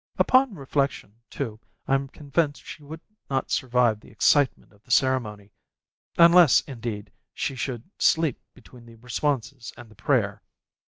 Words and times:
Upon 0.17 0.55
reflection, 0.55 1.21
too, 1.29 1.59
I'm 1.87 2.07
convinced 2.07 2.65
she 2.65 2.81
would 2.81 3.01
not 3.29 3.51
survive 3.51 3.99
the 3.99 4.09
excitement 4.09 4.73
of 4.73 4.81
the 4.83 4.89
ceremony 4.89 5.51
unless, 6.17 6.61
indeed, 6.61 7.11
she 7.35 7.55
should 7.55 7.83
sleep 7.99 8.41
between 8.55 8.87
the 8.87 8.95
responses 8.95 9.71
and 9.77 9.89
the 9.89 9.95
prayer. 9.95 10.41